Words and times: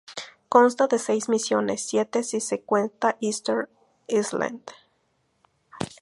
Consta 0.49 0.87
de 0.87 0.97
seis 0.97 1.29
misiones, 1.29 1.87
siete 1.87 2.23
si 2.23 2.41
se 2.41 2.63
cuenta 2.63 3.17
"Easter 3.21 3.69
Island". 4.07 4.61